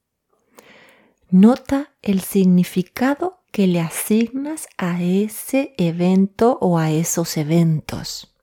Nota 1.30 1.94
el 2.02 2.22
significado 2.22 3.44
que 3.52 3.68
le 3.68 3.82
asignas 3.82 4.68
a 4.78 5.02
ese 5.02 5.76
evento 5.78 6.58
o 6.62 6.78
a 6.78 6.92
esos 6.92 7.38
eventos. 7.38 8.36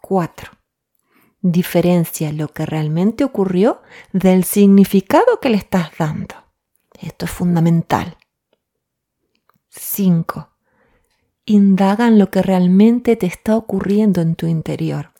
4. 0.00 0.52
Diferencia 1.40 2.32
lo 2.32 2.48
que 2.48 2.64
realmente 2.64 3.24
ocurrió 3.24 3.82
del 4.12 4.44
significado 4.44 5.40
que 5.40 5.50
le 5.50 5.56
estás 5.56 5.90
dando. 5.98 6.34
Esto 7.00 7.26
es 7.26 7.30
fundamental. 7.30 8.16
5. 9.76 10.50
Indaga 11.46 12.06
en 12.06 12.18
lo 12.20 12.30
que 12.30 12.42
realmente 12.42 13.16
te 13.16 13.26
está 13.26 13.56
ocurriendo 13.56 14.20
en 14.20 14.36
tu 14.36 14.46
interior 14.46 15.12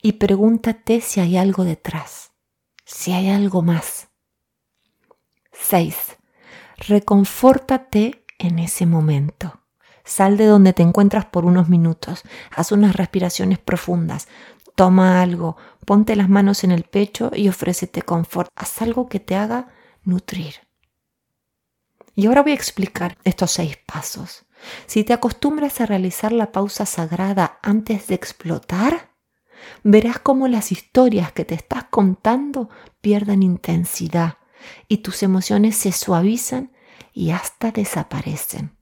y 0.00 0.12
pregúntate 0.12 1.00
si 1.00 1.18
hay 1.18 1.36
algo 1.36 1.64
detrás, 1.64 2.30
si 2.84 3.12
hay 3.12 3.30
algo 3.30 3.62
más. 3.62 4.08
6. 5.52 6.18
Reconfórtate 6.76 8.24
en 8.38 8.60
ese 8.60 8.86
momento. 8.86 9.60
Sal 10.04 10.36
de 10.36 10.46
donde 10.46 10.72
te 10.72 10.82
encuentras 10.82 11.26
por 11.26 11.44
unos 11.44 11.68
minutos, 11.68 12.22
haz 12.54 12.70
unas 12.70 12.94
respiraciones 12.94 13.58
profundas, 13.58 14.28
toma 14.76 15.20
algo, 15.20 15.56
ponte 15.84 16.14
las 16.14 16.28
manos 16.28 16.62
en 16.62 16.70
el 16.70 16.84
pecho 16.84 17.32
y 17.34 17.48
ofrécete 17.48 18.02
confort. 18.02 18.50
Haz 18.54 18.82
algo 18.82 19.08
que 19.08 19.18
te 19.18 19.34
haga 19.34 19.68
nutrir. 20.04 20.69
Y 22.14 22.26
ahora 22.26 22.42
voy 22.42 22.52
a 22.52 22.56
explicar 22.56 23.16
estos 23.24 23.52
seis 23.52 23.78
pasos. 23.86 24.46
Si 24.86 25.04
te 25.04 25.12
acostumbras 25.12 25.80
a 25.80 25.86
realizar 25.86 26.32
la 26.32 26.52
pausa 26.52 26.86
sagrada 26.86 27.58
antes 27.62 28.08
de 28.08 28.14
explotar, 28.14 29.10
verás 29.82 30.18
cómo 30.18 30.48
las 30.48 30.72
historias 30.72 31.32
que 31.32 31.44
te 31.44 31.54
estás 31.54 31.84
contando 31.84 32.68
pierden 33.00 33.42
intensidad 33.42 34.38
y 34.88 34.98
tus 34.98 35.22
emociones 35.22 35.76
se 35.76 35.92
suavizan 35.92 36.72
y 37.12 37.30
hasta 37.30 37.70
desaparecen. 37.70 38.76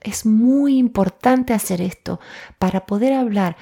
Es 0.00 0.26
muy 0.26 0.78
importante 0.78 1.52
hacer 1.54 1.80
esto 1.80 2.20
para 2.58 2.86
poder 2.86 3.12
hablar 3.12 3.56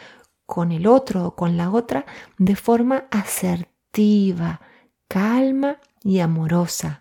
con 0.46 0.72
el 0.72 0.86
otro 0.86 1.26
o 1.26 1.36
con 1.36 1.56
la 1.56 1.70
otra 1.70 2.06
de 2.38 2.56
forma 2.56 3.04
asertiva, 3.10 4.60
calma 5.06 5.78
y 6.02 6.20
amorosa, 6.20 6.99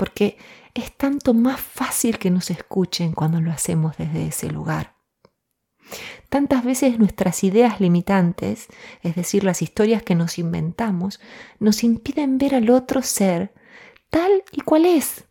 porque 0.00 0.38
es 0.72 0.96
tanto 0.96 1.34
más 1.34 1.60
fácil 1.60 2.18
que 2.18 2.30
nos 2.30 2.50
escuchen 2.50 3.12
cuando 3.12 3.38
lo 3.42 3.50
hacemos 3.50 3.98
desde 3.98 4.28
ese 4.28 4.50
lugar. 4.50 4.94
Tantas 6.30 6.64
veces 6.64 6.98
nuestras 6.98 7.44
ideas 7.44 7.82
limitantes, 7.82 8.68
es 9.02 9.14
decir, 9.14 9.44
las 9.44 9.60
historias 9.60 10.02
que 10.02 10.14
nos 10.14 10.38
inventamos, 10.38 11.20
nos 11.58 11.84
impiden 11.84 12.38
ver 12.38 12.54
al 12.54 12.70
otro 12.70 13.02
ser 13.02 13.52
tal 14.08 14.42
y 14.52 14.62
cual 14.62 14.86
es, 14.86 15.26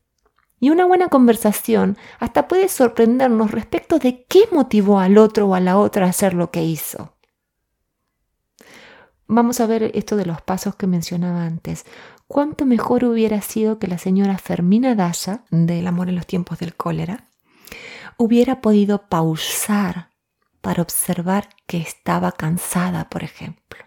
y 0.59 0.69
una 0.69 0.85
buena 0.85 1.07
conversación 1.07 1.97
hasta 2.19 2.47
puede 2.47 2.69
sorprendernos 2.69 3.49
respecto 3.49 3.97
de 3.97 4.23
qué 4.29 4.41
motivó 4.51 4.99
al 4.99 5.17
otro 5.17 5.47
o 5.47 5.55
a 5.55 5.59
la 5.59 5.79
otra 5.79 6.05
a 6.05 6.09
hacer 6.09 6.35
lo 6.35 6.51
que 6.51 6.63
hizo. 6.63 7.15
Vamos 9.25 9.61
a 9.61 9.65
ver 9.65 9.89
esto 9.95 10.15
de 10.15 10.27
los 10.27 10.43
pasos 10.43 10.75
que 10.75 10.85
mencionaba 10.85 11.43
antes. 11.43 11.87
¿Cuánto 12.29 12.67
mejor 12.67 13.05
hubiera 13.05 13.41
sido 13.41 13.79
que 13.79 13.87
la 13.87 13.97
señora 13.97 14.37
Fermina 14.37 14.93
Daza, 14.93 15.45
del 15.49 15.87
amor 15.87 16.09
en 16.09 16.15
los 16.15 16.27
tiempos 16.27 16.59
del 16.59 16.75
cólera, 16.75 17.25
hubiera 18.17 18.61
podido 18.61 19.09
pausar 19.09 20.11
para 20.61 20.83
observar 20.83 21.49
que 21.65 21.77
estaba 21.77 22.31
cansada, 22.31 23.09
por 23.09 23.23
ejemplo? 23.23 23.83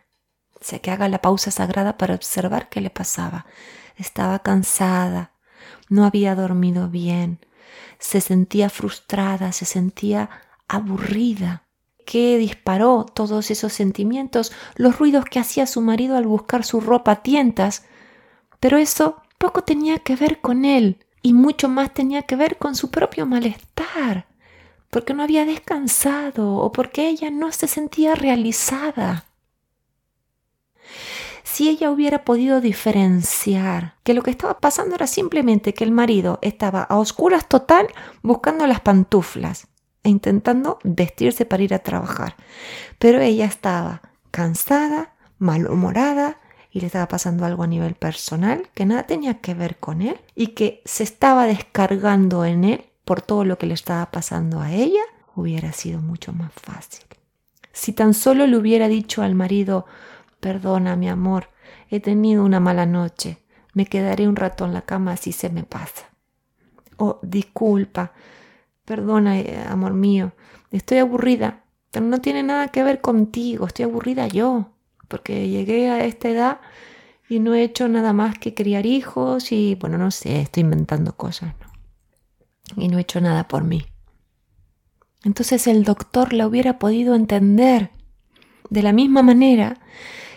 O 0.60 0.64
sea, 0.64 0.80
que 0.80 0.90
haga 0.90 1.08
la 1.08 1.22
pausa 1.22 1.52
sagrada 1.52 1.96
para 1.96 2.16
observar 2.16 2.68
qué 2.68 2.80
le 2.80 2.90
pasaba. 2.90 3.46
Estaba 3.96 4.40
cansada, 4.40 5.34
no 5.88 6.04
había 6.04 6.34
dormido 6.34 6.88
bien, 6.88 7.38
se 8.00 8.20
sentía 8.20 8.70
frustrada, 8.70 9.52
se 9.52 9.66
sentía 9.66 10.30
aburrida. 10.66 11.68
¿Qué 12.04 12.38
disparó 12.38 13.06
todos 13.06 13.52
esos 13.52 13.72
sentimientos? 13.72 14.50
Los 14.74 14.98
ruidos 14.98 15.26
que 15.26 15.38
hacía 15.38 15.68
su 15.68 15.80
marido 15.80 16.16
al 16.16 16.26
buscar 16.26 16.64
su 16.64 16.80
ropa 16.80 17.12
a 17.12 17.22
tientas. 17.22 17.84
Pero 18.62 18.78
eso 18.78 19.16
poco 19.38 19.62
tenía 19.62 19.98
que 19.98 20.14
ver 20.14 20.40
con 20.40 20.64
él 20.64 21.04
y 21.20 21.32
mucho 21.32 21.68
más 21.68 21.92
tenía 21.92 22.22
que 22.22 22.36
ver 22.36 22.58
con 22.58 22.76
su 22.76 22.92
propio 22.92 23.26
malestar, 23.26 24.26
porque 24.88 25.14
no 25.14 25.24
había 25.24 25.44
descansado 25.44 26.58
o 26.58 26.70
porque 26.70 27.08
ella 27.08 27.32
no 27.32 27.50
se 27.50 27.66
sentía 27.66 28.14
realizada 28.14 29.24
si 31.42 31.68
ella 31.68 31.90
hubiera 31.90 32.24
podido 32.24 32.60
diferenciar 32.60 33.96
que 34.04 34.14
lo 34.14 34.22
que 34.22 34.30
estaba 34.30 34.60
pasando 34.60 34.94
era 34.94 35.08
simplemente 35.08 35.74
que 35.74 35.82
el 35.82 35.90
marido 35.90 36.38
estaba 36.40 36.84
a 36.84 36.98
oscuras 36.98 37.48
total 37.48 37.88
buscando 38.22 38.68
las 38.68 38.80
pantuflas 38.80 39.66
e 40.04 40.08
intentando 40.08 40.78
vestirse 40.84 41.46
para 41.46 41.64
ir 41.64 41.74
a 41.74 41.80
trabajar. 41.80 42.36
Pero 43.00 43.20
ella 43.20 43.44
estaba 43.44 44.02
cansada, 44.30 45.14
malhumorada 45.38 46.38
y 46.72 46.80
le 46.80 46.86
estaba 46.86 47.06
pasando 47.06 47.44
algo 47.44 47.62
a 47.62 47.66
nivel 47.66 47.94
personal 47.94 48.68
que 48.74 48.86
nada 48.86 49.04
tenía 49.04 49.40
que 49.40 49.54
ver 49.54 49.76
con 49.76 50.00
él 50.02 50.18
y 50.34 50.48
que 50.48 50.82
se 50.84 51.04
estaba 51.04 51.46
descargando 51.46 52.44
en 52.44 52.64
él 52.64 52.84
por 53.04 53.20
todo 53.20 53.44
lo 53.44 53.58
que 53.58 53.66
le 53.66 53.74
estaba 53.74 54.10
pasando 54.10 54.60
a 54.60 54.72
ella, 54.72 55.02
hubiera 55.34 55.72
sido 55.72 56.00
mucho 56.00 56.32
más 56.32 56.52
fácil. 56.54 57.04
Si 57.72 57.92
tan 57.92 58.14
solo 58.14 58.46
le 58.46 58.56
hubiera 58.56 58.88
dicho 58.88 59.22
al 59.22 59.34
marido, 59.34 59.86
Perdona, 60.42 60.96
mi 60.96 61.08
amor, 61.08 61.50
he 61.88 62.00
tenido 62.00 62.44
una 62.44 62.58
mala 62.58 62.84
noche. 62.84 63.38
Me 63.74 63.86
quedaré 63.86 64.26
un 64.26 64.34
rato 64.34 64.64
en 64.64 64.74
la 64.74 64.82
cama 64.82 65.16
si 65.16 65.30
se 65.30 65.50
me 65.50 65.62
pasa. 65.62 66.10
Oh, 66.96 67.20
disculpa. 67.22 68.10
Perdona, 68.84 69.38
eh, 69.38 69.64
amor 69.68 69.94
mío. 69.94 70.32
Estoy 70.72 70.98
aburrida, 70.98 71.62
pero 71.92 72.06
no 72.06 72.20
tiene 72.20 72.42
nada 72.42 72.66
que 72.68 72.82
ver 72.82 73.00
contigo. 73.00 73.68
Estoy 73.68 73.84
aburrida 73.84 74.26
yo, 74.26 74.71
porque 75.12 75.50
llegué 75.50 75.90
a 75.90 76.06
esta 76.06 76.30
edad 76.30 76.60
y 77.28 77.38
no 77.38 77.52
he 77.52 77.62
hecho 77.62 77.86
nada 77.86 78.14
más 78.14 78.38
que 78.38 78.54
criar 78.54 78.86
hijos 78.86 79.52
y, 79.52 79.74
bueno, 79.74 79.98
no 79.98 80.10
sé, 80.10 80.40
estoy 80.40 80.62
inventando 80.62 81.14
cosas, 81.14 81.52
¿no? 81.60 82.82
Y 82.82 82.88
no 82.88 82.96
he 82.96 83.02
hecho 83.02 83.20
nada 83.20 83.46
por 83.46 83.62
mí. 83.62 83.84
Entonces 85.22 85.66
el 85.66 85.84
doctor 85.84 86.32
la 86.32 86.46
hubiera 86.46 86.78
podido 86.78 87.14
entender. 87.14 87.90
De 88.70 88.82
la 88.82 88.94
misma 88.94 89.22
manera 89.22 89.80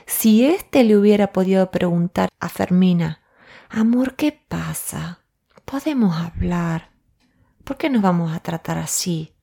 si 0.05 0.45
éste 0.45 0.83
le 0.83 0.97
hubiera 0.97 1.31
podido 1.31 1.71
preguntar 1.71 2.27
a 2.41 2.49
Fermina, 2.49 3.21
Amor, 3.69 4.15
¿qué 4.15 4.33
pasa? 4.33 5.21
Podemos 5.63 6.17
hablar. 6.17 6.91
¿Por 7.63 7.77
qué 7.77 7.89
nos 7.89 8.01
vamos 8.01 8.35
a 8.35 8.41
tratar 8.41 8.77
así? 8.77 9.34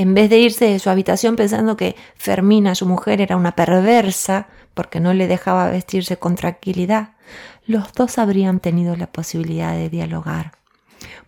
En 0.00 0.14
vez 0.14 0.30
de 0.30 0.38
irse 0.38 0.64
de 0.64 0.78
su 0.78 0.88
habitación 0.88 1.36
pensando 1.36 1.76
que 1.76 1.94
Fermina, 2.16 2.74
su 2.74 2.86
mujer, 2.86 3.20
era 3.20 3.36
una 3.36 3.54
perversa 3.54 4.48
porque 4.72 4.98
no 4.98 5.12
le 5.12 5.26
dejaba 5.26 5.68
vestirse 5.68 6.16
con 6.16 6.36
tranquilidad, 6.36 7.10
los 7.66 7.92
dos 7.92 8.16
habrían 8.16 8.60
tenido 8.60 8.96
la 8.96 9.12
posibilidad 9.12 9.74
de 9.74 9.90
dialogar. 9.90 10.52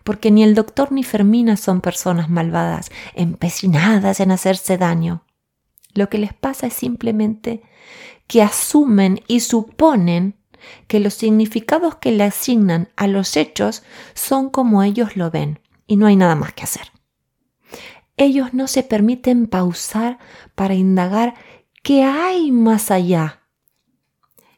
Porque 0.03 0.31
ni 0.31 0.41
el 0.41 0.55
doctor 0.55 0.91
ni 0.91 1.03
Fermina 1.03 1.55
son 1.55 1.81
personas 1.81 2.31
malvadas, 2.31 2.89
empecinadas 3.13 4.19
en 4.19 4.31
hacerse 4.31 4.79
daño. 4.79 5.23
Lo 5.93 6.09
que 6.09 6.17
les 6.17 6.33
pasa 6.33 6.65
es 6.65 6.73
simplemente 6.73 7.61
que 8.25 8.41
asumen 8.41 9.21
y 9.27 9.41
suponen 9.41 10.35
que 10.87 10.99
los 10.99 11.13
significados 11.13 11.97
que 11.97 12.11
le 12.11 12.23
asignan 12.23 12.89
a 12.95 13.05
los 13.05 13.37
hechos 13.37 13.83
son 14.15 14.49
como 14.49 14.81
ellos 14.81 15.15
lo 15.15 15.29
ven 15.29 15.59
y 15.85 15.95
no 15.95 16.07
hay 16.07 16.15
nada 16.15 16.33
más 16.33 16.53
que 16.53 16.63
hacer. 16.63 16.92
Ellos 18.17 18.53
no 18.53 18.67
se 18.67 18.83
permiten 18.83 19.47
pausar 19.47 20.19
para 20.55 20.75
indagar 20.75 21.33
qué 21.81 22.03
hay 22.03 22.51
más 22.51 22.91
allá. 22.91 23.41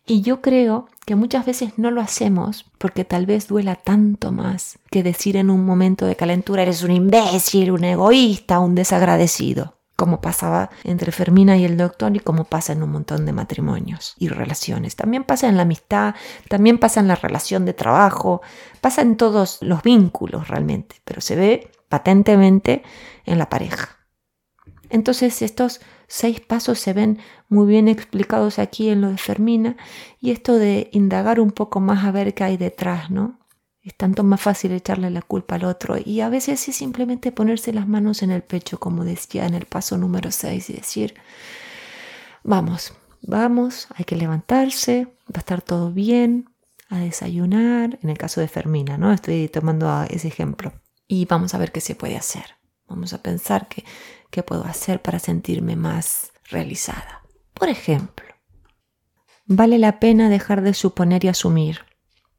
Y 0.06 0.22
yo 0.22 0.42
creo 0.42 0.88
que 1.06 1.16
muchas 1.16 1.46
veces 1.46 1.74
no 1.78 1.90
lo 1.90 2.02
hacemos 2.02 2.66
porque 2.78 3.06
tal 3.06 3.26
vez 3.26 3.48
duela 3.48 3.76
tanto 3.76 4.32
más 4.32 4.78
que 4.92 5.04
decir 5.04 5.36
en 5.36 5.50
un 5.50 5.66
momento 5.66 6.06
de 6.06 6.16
calentura 6.16 6.62
eres 6.62 6.84
un 6.84 6.92
imbécil, 6.92 7.72
un 7.72 7.84
egoísta, 7.84 8.60
un 8.60 8.76
desagradecido 8.76 9.76
como 9.96 10.20
pasaba 10.20 10.70
entre 10.84 11.12
Fermina 11.12 11.58
y 11.58 11.64
el 11.64 11.78
doctor 11.78 12.16
y 12.16 12.20
como 12.20 12.44
pasa 12.44 12.74
en 12.74 12.84
un 12.84 12.92
montón 12.92 13.26
de 13.26 13.32
matrimonios 13.32 14.14
y 14.18 14.28
relaciones. 14.28 14.96
También 14.96 15.24
pasa 15.24 15.48
en 15.48 15.56
la 15.56 15.64
amistad, 15.64 16.16
también 16.50 16.78
pasa 16.78 17.00
en 17.00 17.08
la 17.08 17.16
relación 17.16 17.66
de 17.66 17.74
trabajo, 17.74 18.42
pasa 18.82 19.02
en 19.02 19.16
todos 19.16 19.60
los 19.62 19.84
vínculos 19.84 20.48
realmente, 20.50 20.98
pero 21.06 21.22
se 21.22 21.36
ve 21.36 21.72
patentemente 21.89 22.84
en 23.25 23.38
la 23.38 23.50
pareja. 23.50 23.96
Entonces 24.89 25.42
estos 25.42 25.82
seis 26.08 26.39
pasos 26.39 26.80
se 26.80 26.94
ven 26.94 27.20
muy 27.50 27.68
bien 27.68 27.88
explicados 27.88 28.60
aquí 28.60 28.89
en 28.89 29.01
lo 29.01 29.10
de 29.10 29.18
Fermina 29.18 29.77
y 30.20 30.32
esto 30.32 30.56
de 30.56 30.89
indagar 30.92 31.39
un 31.39 31.51
poco 31.51 31.80
más 31.80 32.06
a 32.06 32.12
ver 32.12 32.34
qué 32.34 32.44
hay 32.44 32.58
detrás, 32.58 33.10
¿no? 33.10 33.39
Es 33.82 33.96
tanto 33.96 34.24
más 34.24 34.42
fácil 34.42 34.72
echarle 34.72 35.12
la 35.12 35.22
culpa 35.22 35.56
al 35.56 35.65
otro 35.65 35.96
y 36.04 36.22
a 36.22 36.30
veces 36.30 36.68
es 36.68 36.75
simplemente 36.75 37.32
ponerse 37.32 37.72
las 37.72 37.88
manos 37.88 38.24
en 38.24 38.32
el 38.32 38.42
pecho, 38.42 38.80
como 38.80 39.04
decía 39.04 39.46
en 39.46 39.54
el 39.54 39.65
paso 39.65 39.98
número 39.98 40.32
6, 40.32 40.72
y 40.72 40.74
decir, 40.74 41.13
vamos, 42.44 42.94
vamos, 43.22 43.88
hay 43.94 44.06
que 44.06 44.15
levantarse, 44.15 45.06
va 45.27 45.36
a 45.36 45.39
estar 45.39 45.62
todo 45.62 45.92
bien, 45.92 46.50
a 46.89 46.98
desayunar, 46.98 48.00
en 48.01 48.10
el 48.10 48.18
caso 48.18 48.42
de 48.42 48.48
Fermina, 48.48 48.98
¿no? 48.98 49.12
Estoy 49.12 49.50
tomando 49.50 50.04
ese 50.10 50.30
ejemplo. 50.30 50.74
Y 51.08 51.26
vamos 51.26 51.54
a 51.54 51.58
ver 51.58 51.72
qué 51.72 51.82
se 51.82 51.96
puede 51.96 52.18
hacer. 52.18 52.56
Vamos 52.88 53.14
a 53.14 53.22
pensar 53.22 53.68
qué, 53.68 53.84
qué 54.30 54.44
puedo 54.44 54.64
hacer 54.66 55.02
para 55.02 55.20
sentirme 55.20 55.76
más 55.76 56.32
realizada. 56.50 57.24
Por 57.54 57.70
ejemplo, 57.70 58.26
vale 59.46 59.80
la 59.80 60.00
pena 60.00 60.30
dejar 60.30 60.62
de 60.62 60.74
suponer 60.74 61.26
y 61.26 61.30
asumir 61.30 61.82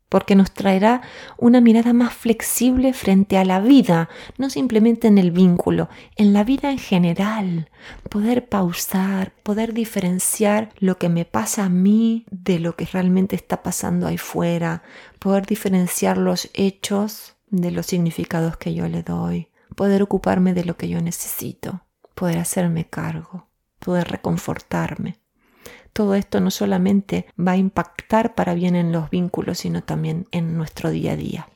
porque 0.09 0.37
nos 0.37 0.53
traerá 0.53 1.03
una 1.37 1.61
mirada 1.61 1.93
más 1.93 2.15
flexible 2.15 2.93
frente 2.93 3.39
a 3.39 3.45
la 3.45 3.61
vida, 3.61 4.09
no 4.39 4.51
simplemente 4.51 5.09
en 5.09 5.19
el 5.19 5.31
vínculo, 5.31 5.89
en 6.17 6.33
la 6.33 6.45
vida 6.45 6.71
en 6.71 6.79
general. 6.79 7.71
Poder 8.09 8.49
pausar, 8.49 9.33
poder 9.43 9.73
diferenciar 9.73 10.71
lo 10.79 10.99
que 10.99 11.09
me 11.09 11.25
pasa 11.25 11.65
a 11.65 11.69
mí 11.69 12.25
de 12.31 12.61
lo 12.61 12.77
que 12.77 12.87
realmente 12.87 13.37
está 13.37 13.63
pasando 13.63 14.07
ahí 14.07 14.19
fuera, 14.19 14.83
poder 15.19 15.47
diferenciar 15.47 16.19
los 16.19 16.51
hechos 16.55 17.36
de 17.49 17.71
los 17.71 17.87
significados 17.87 18.57
que 18.57 18.75
yo 18.75 18.89
le 18.89 19.03
doy, 19.03 19.51
poder 19.75 20.03
ocuparme 20.03 20.55
de 20.55 20.65
lo 20.65 20.77
que 20.77 20.89
yo 20.89 21.01
necesito, 21.01 21.83
poder 22.15 22.39
hacerme 22.39 22.89
cargo, 22.89 23.49
poder 23.79 24.09
reconfortarme 24.09 25.21
todo 25.97 26.15
esto 26.15 26.41
no 26.43 26.51
solamente 26.51 27.25
va 27.41 27.53
a 27.53 27.57
impactar 27.57 28.35
para 28.35 28.53
bien 28.53 28.77
en 28.77 28.93
los 28.93 29.09
vínculos, 29.09 29.61
sino 29.61 29.83
también 29.83 30.27
en 30.31 30.55
nuestro 30.55 30.91
día 30.91 31.13
a 31.13 31.17
día. 31.17 31.49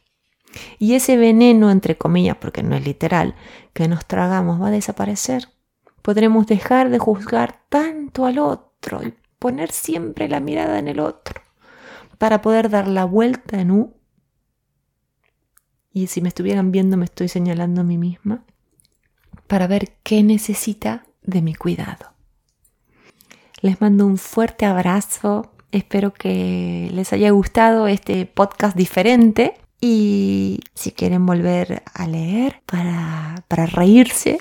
Y 0.79 0.95
ese 0.95 1.19
veneno, 1.19 1.71
entre 1.71 1.99
comillas, 1.99 2.39
porque 2.41 2.63
no 2.63 2.75
es 2.75 2.83
literal, 2.83 3.35
que 3.75 3.87
nos 3.87 4.07
tragamos 4.07 4.59
va 4.59 4.69
a 4.69 4.71
desaparecer. 4.71 5.49
Podremos 6.01 6.47
dejar 6.47 6.89
de 6.89 6.99
juzgar 6.99 7.61
tanto 7.69 8.25
al 8.25 8.39
otro 8.39 9.03
y 9.05 9.15
poner 9.39 9.73
siempre 9.73 10.27
la 10.27 10.41
mirada 10.41 10.79
en 10.79 10.89
el 10.89 11.01
otro 11.01 11.43
para 12.17 12.41
poder 12.41 12.71
dar 12.71 12.89
la 12.89 13.05
vuelta 13.05 13.61
en 13.61 13.71
U. 13.73 14.00
Y 15.93 16.07
si 16.07 16.21
me 16.21 16.29
estuvieran 16.29 16.73
viendo, 16.73 16.97
me 16.97 17.05
estoy 17.05 17.29
señalando 17.29 17.81
a 17.81 17.85
mí 17.85 17.99
misma 17.99 18.45
para 19.47 19.67
ver 19.67 19.97
qué 20.03 20.23
necesita 20.23 21.05
de 21.23 21.43
mi 21.43 21.55
cuidado. 21.55 22.13
Les 23.61 23.81
mando 23.81 24.07
un 24.07 24.17
fuerte 24.17 24.65
abrazo. 24.65 25.53
Espero 25.73 26.15
que 26.15 26.89
les 26.93 27.13
haya 27.13 27.31
gustado 27.31 27.87
este 27.87 28.27
podcast 28.27 28.77
diferente. 28.77 29.55
Y 29.81 30.61
si 30.75 30.93
quieren 30.93 31.27
volver 31.27 31.83
a 31.93 32.07
leer 32.07 32.63
para, 32.67 33.45
para 33.49 33.67
reírse 33.67 34.41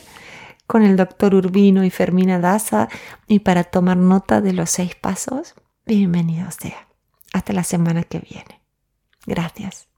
con 0.67 0.83
el 0.83 0.95
doctor 0.95 1.33
Urbino 1.33 1.83
y 1.83 1.89
Fermina 1.89 2.39
Daza 2.39 2.89
y 3.27 3.39
para 3.39 3.63
tomar 3.63 3.97
nota 3.97 4.41
de 4.41 4.53
los 4.53 4.69
seis 4.69 4.95
pasos, 4.95 5.55
bienvenido 5.85 6.51
sea. 6.51 6.87
Hasta 7.33 7.53
la 7.53 7.63
semana 7.63 8.03
que 8.03 8.19
viene. 8.19 8.61
Gracias. 9.25 9.88